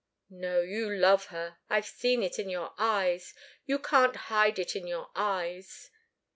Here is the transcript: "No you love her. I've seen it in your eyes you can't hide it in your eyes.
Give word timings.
"No 0.31 0.61
you 0.61 0.89
love 0.89 1.27
her. 1.27 1.57
I've 1.69 1.85
seen 1.85 2.23
it 2.23 2.39
in 2.39 2.49
your 2.49 2.73
eyes 2.79 3.35
you 3.67 3.77
can't 3.77 4.15
hide 4.15 4.57
it 4.57 4.75
in 4.75 4.87
your 4.87 5.11
eyes. 5.15 5.91